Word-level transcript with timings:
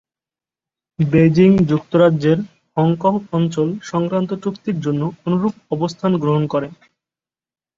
Beijing 0.99 1.51
যুক্তরাজ্যের 1.69 2.39
Hong Kong 2.77 3.13
অঞ্চল 3.31 3.67
সংক্রান্ত 3.83 4.31
চুক্তির 4.43 4.77
জন্য 4.81 5.01
অনুরূপ 5.25 5.53
অবস্থান 5.75 6.11
গ্রহণ 6.21 6.43
করে। 6.53 6.67